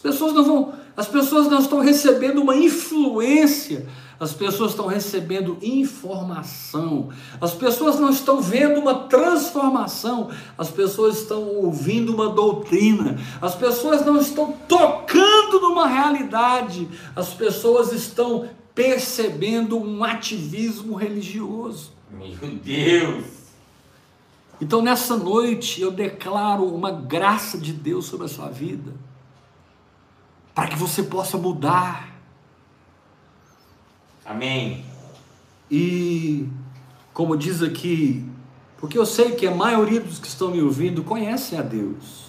[0.05, 3.89] pessoas não vão, as pessoas não estão recebendo uma influência,
[4.25, 11.43] as pessoas estão recebendo informação, as pessoas não estão vendo uma transformação, as pessoas estão
[11.43, 20.03] ouvindo uma doutrina, as pessoas não estão tocando numa realidade, as pessoas estão percebendo um
[20.03, 21.93] ativismo religioso.
[22.11, 23.27] Meu Deus!
[24.59, 28.95] Então nessa noite eu declaro uma graça de Deus sobre a sua vida,
[30.55, 32.14] para que você possa mudar.
[34.25, 34.85] Amém.
[35.71, 36.49] E
[37.13, 38.25] como diz aqui,
[38.79, 42.25] porque eu sei que a maioria dos que estão me ouvindo conhecem a Deus.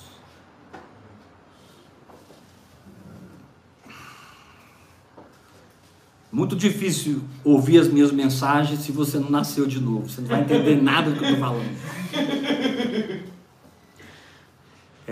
[6.32, 10.10] Muito difícil ouvir as minhas mensagens se você não nasceu de novo.
[10.10, 12.75] Você não vai entender nada do que eu estou falando.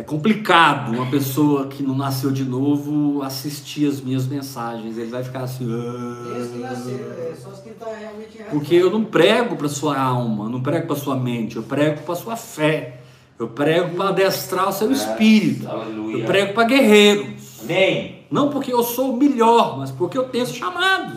[0.03, 4.97] É complicado uma pessoa que não nasceu de novo assistir as minhas mensagens.
[4.97, 5.65] Ele vai ficar assim.
[5.65, 6.27] "Ah".
[6.35, 8.49] é errados.
[8.51, 12.15] Porque eu não prego para sua alma, não prego para sua mente, eu prego para
[12.15, 12.99] sua fé.
[13.39, 15.69] Eu prego para adestrar o seu espírito.
[15.69, 16.17] Aleluia.
[16.17, 17.61] Eu prego para guerreiros.
[17.61, 18.25] Amém.
[18.29, 21.15] Não porque eu sou o melhor, mas porque eu tenho esse chamado.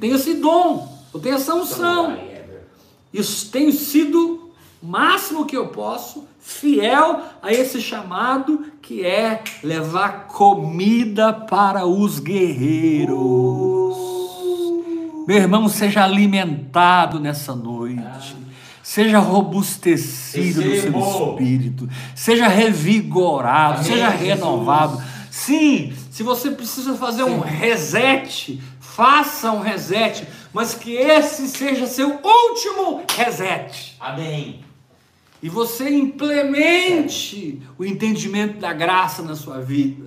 [0.00, 1.00] Tenho esse dom.
[1.14, 2.18] Eu tenho essa unção.
[3.12, 4.39] Isso tenho sido
[4.82, 12.18] o máximo que eu posso, fiel a esse chamado que é levar comida para os
[12.18, 13.96] guerreiros.
[15.28, 18.36] Meu irmão, seja alimentado nessa noite.
[18.82, 21.88] Seja robustecido no seu espírito.
[22.14, 24.28] Seja revigorado, Amém, seja Jesus.
[24.28, 25.02] renovado.
[25.30, 32.08] Sim, se você precisa fazer um reset, faça um reset, mas que esse seja seu
[32.08, 33.94] último reset.
[34.00, 34.69] Amém.
[35.42, 40.06] E você implemente o entendimento da graça na sua vida.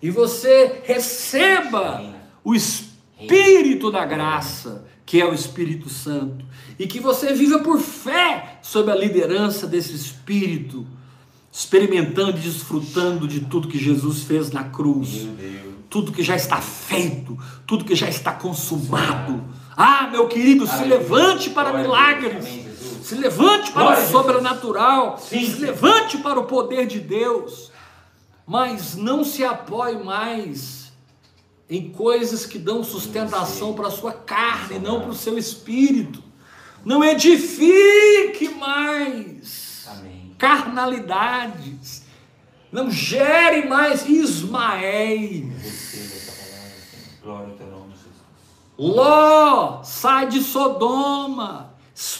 [0.00, 2.14] E você receba
[2.44, 6.44] o Espírito da graça, que é o Espírito Santo.
[6.78, 10.86] E que você viva por fé sob a liderança desse Espírito,
[11.50, 15.26] experimentando e desfrutando de tudo que Jesus fez na cruz
[15.90, 19.42] tudo que já está feito, tudo que já está consumado.
[19.76, 22.44] Ah, meu querido, se levante para milagres.
[23.08, 25.18] Se levante para Glória o sobrenatural.
[25.18, 25.60] Sim, se sim.
[25.60, 27.72] levante para o poder de Deus.
[28.46, 30.92] Mas não se apoie mais
[31.70, 36.22] em coisas que dão sustentação para a sua carne, não para o seu espírito.
[36.84, 40.34] Não edifique mais Amém.
[40.36, 42.02] carnalidades.
[42.70, 44.04] Não gere mais.
[47.22, 48.12] Glória ao teu nome, Jesus.
[48.76, 51.77] Ló, sai de Sodoma.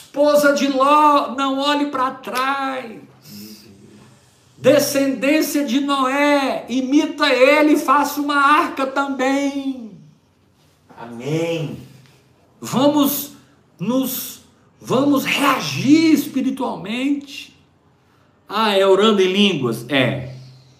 [0.09, 2.99] Esposa de Ló, não olhe para trás.
[4.57, 9.91] Descendência de Noé, imita ele e faça uma arca também.
[10.99, 11.77] Amém.
[12.59, 13.33] Vamos
[13.79, 14.41] nos
[14.81, 17.55] vamos reagir espiritualmente.
[18.47, 19.85] Ah, é orando em línguas?
[19.89, 20.33] É.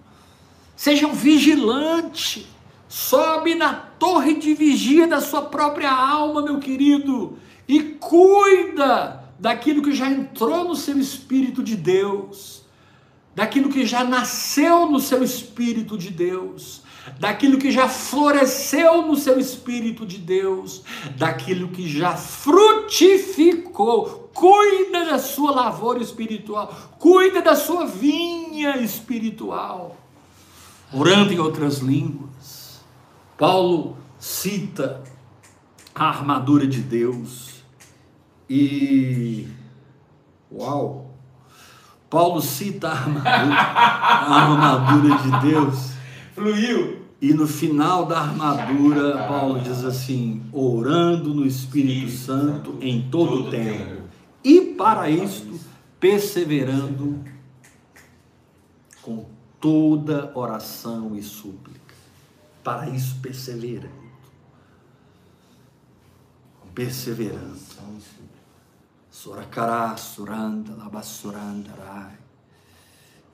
[0.75, 2.45] Sejam vigilantes.
[2.87, 9.93] Sobe na torre de vigia da sua própria alma, meu querido, e cuida daquilo que
[9.93, 12.60] já entrou no seu espírito de Deus,
[13.35, 16.81] daquilo que já nasceu no seu espírito de Deus,
[17.19, 20.83] daquilo que já floresceu no seu espírito de Deus,
[21.17, 23.49] daquilo que já frutificou.
[24.33, 29.97] Cuida da sua lavoura espiritual, cuida da sua vinha espiritual.
[30.93, 32.81] Orando em outras línguas.
[33.37, 35.03] Paulo cita
[35.95, 37.63] a armadura de Deus
[38.49, 39.47] e.
[40.51, 41.00] Uau!
[42.11, 45.91] Paulo cita a armadura, a armadura de Deus.
[46.35, 46.99] Fluiu.
[47.21, 53.49] E no final da armadura, Paulo diz assim: orando no Espírito Santo em todo o
[53.49, 54.01] tempo.
[54.43, 55.57] E para isto,
[56.01, 57.23] perseverando
[59.01, 59.25] com
[59.61, 61.95] toda oração e súplica.
[62.61, 63.89] Para isso, perseverando.
[66.75, 67.57] Perseverando.
[69.11, 72.17] Suracará, suranda, labassurandarai.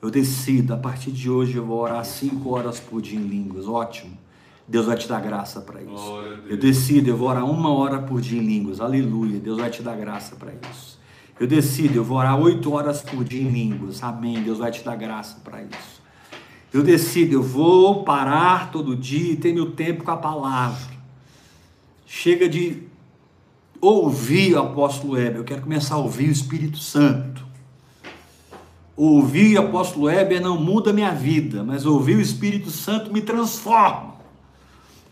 [0.02, 3.68] Eu decido, a partir de hoje eu vou orar cinco horas por dia em línguas.
[3.68, 4.18] Ótimo.
[4.66, 6.22] Deus vai te dar graça para isso.
[6.46, 8.80] Eu decido, eu vou orar uma hora por dia em línguas.
[8.80, 9.38] Aleluia.
[9.38, 10.98] Deus vai te dar graça para isso.
[11.38, 14.02] Eu decido, eu vou orar oito horas por dia em línguas.
[14.02, 14.42] Amém.
[14.42, 16.02] Deus vai te dar graça para isso.
[16.74, 20.98] Eu decido, eu vou parar todo dia e ter meu tempo com a palavra.
[22.04, 22.87] Chega de
[23.80, 27.46] ouvir o apóstolo Heber, eu quero começar a ouvir o Espírito Santo.
[28.96, 34.16] Ouvir o apóstolo Heber não muda minha vida, mas ouvir o Espírito Santo me transforma.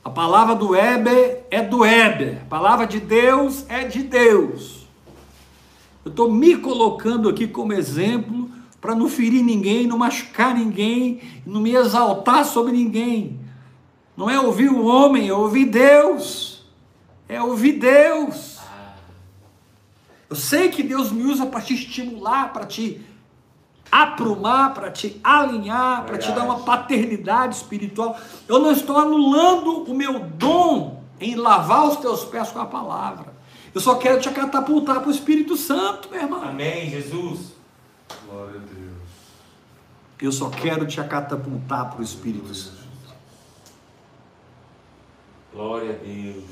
[0.04, 4.86] A palavra do Heber é do Heber, a palavra de Deus é de Deus.
[6.04, 8.48] Eu estou me colocando aqui como exemplo
[8.80, 13.40] para não ferir ninguém, não machucar ninguém, não me exaltar sobre ninguém.
[14.16, 16.64] Não é ouvir o homem, é ouvir Deus.
[17.28, 18.55] É ouvir Deus.
[20.28, 23.04] Eu sei que Deus me usa para te estimular, para te
[23.90, 28.18] aprumar, para te alinhar, para te dar uma paternidade espiritual.
[28.48, 33.34] Eu não estou anulando o meu dom em lavar os teus pés com a palavra.
[33.72, 36.42] Eu só quero te catapultar para o Espírito Santo, meu irmão.
[36.42, 37.52] Amém, Jesus.
[38.24, 38.96] Glória a Deus.
[40.20, 42.86] Eu só quero te catapultar para o Espírito Santo.
[45.52, 46.44] Glória a Deus.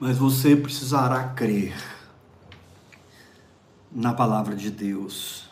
[0.00, 1.97] Mas você precisará crer
[3.90, 5.48] na palavra de Deus.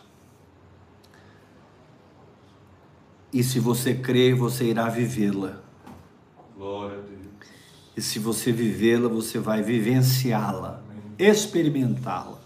[3.31, 5.61] E se você crer, você irá vivê-la.
[6.55, 7.17] Glória a Deus.
[7.95, 10.83] E se você vivê-la, você vai vivenciá-la,
[11.17, 12.37] experimentá-la.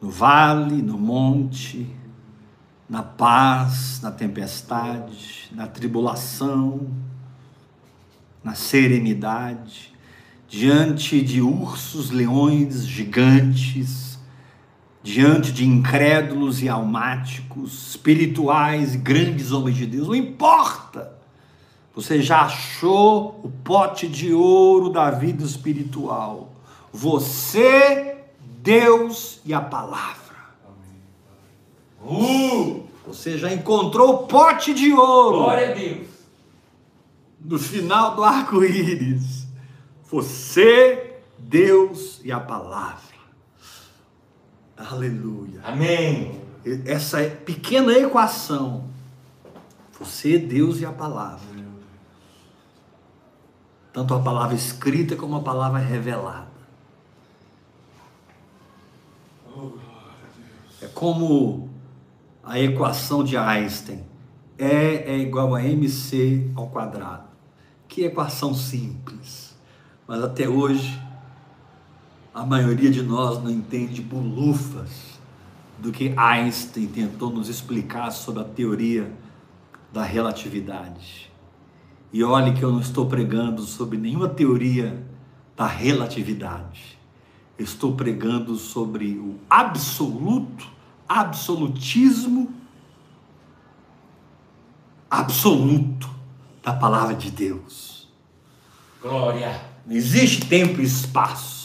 [0.00, 1.86] No vale, no monte,
[2.88, 6.90] na paz, na tempestade, na tribulação,
[8.42, 9.94] na serenidade,
[10.48, 14.09] diante de ursos, leões, gigantes,
[15.02, 21.18] diante de incrédulos e almáticos, espirituais e grandes homens de Deus, não importa.
[21.94, 26.52] Você já achou o pote de ouro da vida espiritual.
[26.92, 28.18] Você,
[28.62, 30.20] Deus e a palavra.
[32.02, 32.88] Uh!
[33.06, 36.06] Você já encontrou o pote de ouro Glória a Deus.
[37.40, 39.46] no final do arco-íris.
[40.04, 43.19] Você, Deus e a palavra.
[44.88, 45.60] Aleluia.
[45.62, 46.40] Amém.
[46.86, 48.88] Essa pequena equação.
[49.98, 51.60] Você, Deus e a palavra.
[53.92, 56.48] Tanto a palavra escrita como a palavra revelada.
[60.80, 61.68] É como
[62.42, 64.04] a equação de Einstein.
[64.58, 67.28] E é igual a mc ao quadrado.
[67.88, 69.56] Que equação simples.
[70.06, 71.00] Mas até hoje,
[72.40, 75.20] a maioria de nós não entende bolufas
[75.78, 79.12] do que Einstein tentou nos explicar sobre a teoria
[79.92, 81.30] da relatividade.
[82.10, 85.06] E olhe que eu não estou pregando sobre nenhuma teoria
[85.54, 86.98] da relatividade.
[87.58, 90.66] Eu estou pregando sobre o absoluto,
[91.06, 92.54] absolutismo
[95.10, 96.08] absoluto
[96.62, 98.08] da palavra de Deus.
[99.02, 99.60] Glória.
[99.86, 101.59] Não existe tempo e espaço.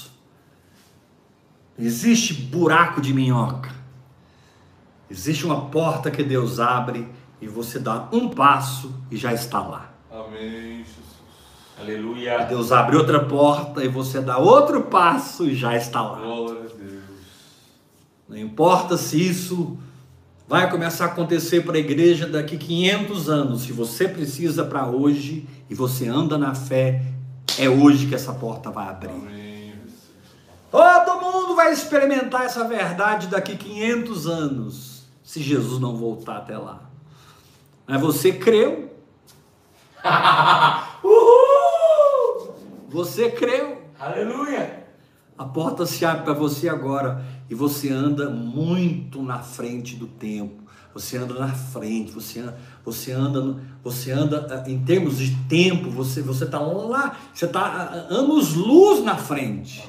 [1.78, 3.74] Não existe buraco de minhoca.
[5.10, 7.08] Existe uma porta que Deus abre
[7.42, 9.92] e você dá um passo e já está lá.
[10.12, 11.06] Amém, Jesus.
[11.80, 12.46] Aleluia.
[12.46, 16.20] Deus abre outra porta e você dá outro passo e já está lá.
[16.20, 17.04] Glória a Deus.
[18.28, 19.78] Não importa se isso
[20.48, 25.48] vai começar a acontecer para a igreja daqui 500 anos, se você precisa para hoje
[25.70, 27.04] e você anda na fé,
[27.58, 29.10] é hoje que essa porta vai abrir.
[29.10, 29.45] Amém.
[30.76, 36.82] Todo mundo vai experimentar essa verdade daqui 500 anos, se Jesus não voltar até lá.
[37.88, 38.94] Mas você creu?
[41.04, 42.56] Uhul!
[42.90, 43.84] Você creu?
[44.00, 44.86] Aleluia.
[45.38, 50.64] A porta se abre para você agora e você anda muito na frente do tempo.
[50.94, 55.90] Você anda na frente, você anda, você anda, você anda ah, em termos de tempo,
[55.90, 59.84] você você está lá, você está anos luz na frente.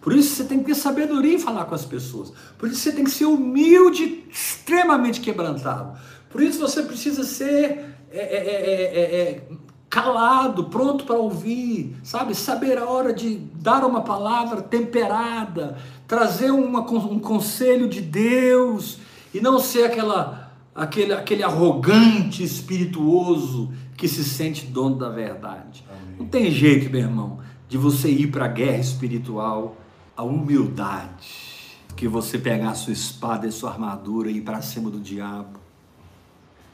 [0.00, 0.02] Amém.
[0.02, 2.32] Por isso você tem que ter sabedoria em falar com as pessoas.
[2.58, 5.98] Por isso você tem que ser humilde, extremamente quebrantado.
[6.30, 9.42] Por isso você precisa ser é, é, é, é, é,
[9.88, 12.34] calado, pronto para ouvir, sabe?
[12.34, 15.76] Saber a hora de dar uma palavra temperada,
[16.06, 18.98] trazer uma, um conselho de Deus
[19.34, 25.84] e não ser aquela, aquele, aquele arrogante espirituoso que se sente dono da verdade.
[26.18, 27.38] Não tem jeito, meu irmão,
[27.68, 29.76] de você ir para a guerra espiritual,
[30.20, 34.90] a humildade, que você pegar a sua espada e sua armadura e ir para cima
[34.90, 35.58] do diabo,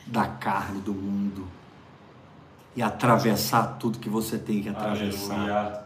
[0.04, 1.46] da carne, do mundo,
[2.74, 5.80] e atravessar tudo que você tem que atravessar, Aleluia.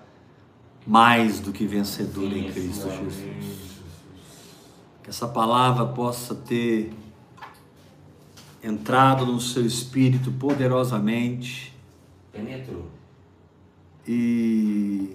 [0.86, 3.10] mais do que vencedor em Cristo Senhor.
[3.10, 3.82] Jesus.
[5.02, 6.94] Que essa palavra possa ter
[8.64, 11.76] entrado no seu espírito poderosamente
[12.32, 12.86] Penetrou.
[14.08, 15.14] e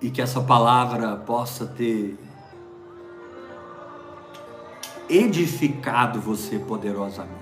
[0.00, 2.18] e que essa palavra possa ter
[5.08, 7.40] edificado você poderosamente.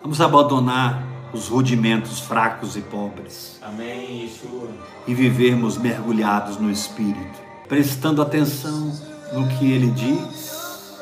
[0.00, 4.68] Vamos abandonar os rudimentos fracos e pobres Amém, Yeshua.
[5.06, 8.92] e vivermos mergulhados no Espírito, prestando atenção
[9.32, 10.96] no que Ele diz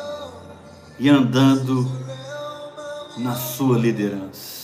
[0.98, 1.90] e andando
[3.16, 4.60] na Sua liderança.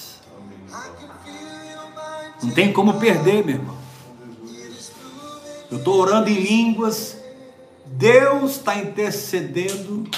[2.43, 3.86] Não tem como perder, meu irmão.
[5.71, 7.17] Eu estou orando em línguas,
[7.85, 10.09] Deus está intercedendo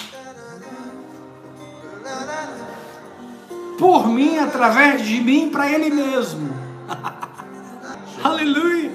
[3.78, 6.50] por mim, através de mim, para Ele mesmo.
[8.22, 8.90] Aleluia!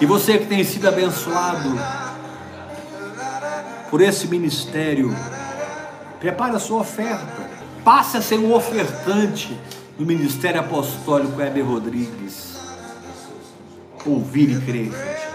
[0.00, 1.76] E você que tem sido abençoado
[3.90, 5.14] por esse ministério,
[6.20, 7.48] prepare a sua oferta.
[7.84, 9.58] Passe a ser um ofertante
[9.98, 12.58] no Ministério Apostólico Heber Rodrigues.
[14.06, 15.27] Ouvir e crer.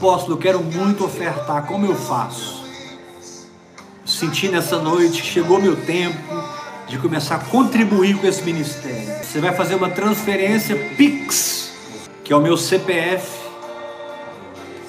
[0.00, 1.66] Apóstolo, eu quero muito ofertar.
[1.66, 2.64] Como eu faço?
[4.02, 6.16] Senti nessa noite que chegou meu tempo
[6.88, 9.22] de começar a contribuir com esse ministério.
[9.22, 11.72] Você vai fazer uma transferência Pix,
[12.24, 13.28] que é o meu CPF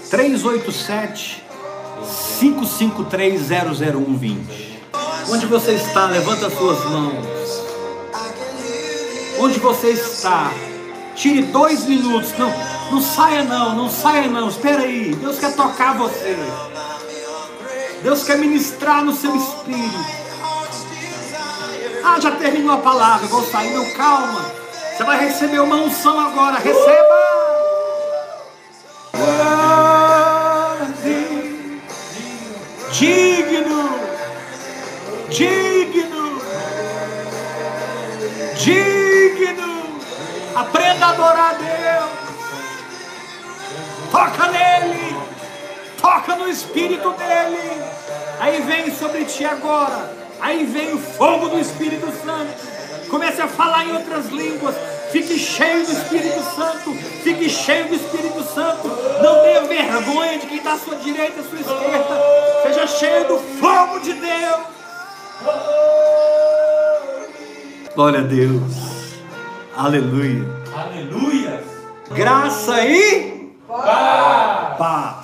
[0.10, 1.44] 387
[2.40, 4.82] 553 00120.
[5.28, 6.06] Onde você está?
[6.06, 7.26] Levanta as suas mãos.
[9.42, 10.54] Onde você está?
[11.16, 12.32] Tire dois minutos.
[12.38, 12.50] Não,
[12.92, 14.50] não saia não, não saia não.
[14.50, 15.16] Espera aí.
[15.16, 16.38] Deus quer tocar você.
[18.04, 20.22] Deus quer ministrar no seu espírito.
[22.04, 23.74] Ah, já terminou a palavra, vou sair.
[23.74, 24.52] Não, calma.
[24.96, 26.58] Você vai receber uma unção agora.
[26.60, 27.32] Receba.
[32.92, 33.90] Digno,
[35.30, 36.42] digno,
[38.56, 40.00] digno.
[40.56, 42.11] Aprenda a adorar a Deus.
[44.12, 45.16] Toca nele,
[46.02, 47.82] toca no espírito dele.
[48.40, 50.22] Aí vem sobre ti agora.
[50.42, 53.08] Aí vem o fogo do Espírito Santo.
[53.10, 54.76] Comece a falar em outras línguas.
[55.12, 56.94] Fique cheio do Espírito Santo.
[57.24, 58.88] Fique cheio do Espírito Santo.
[59.22, 62.22] Não tenha vergonha de quem está à sua direita, à sua esquerda.
[62.64, 64.62] Seja cheio do fogo de Deus.
[67.94, 68.74] Glória a Deus.
[69.78, 70.46] Aleluia.
[70.76, 71.64] Aleluia.
[72.10, 73.41] Graça e
[73.72, 75.22] paz.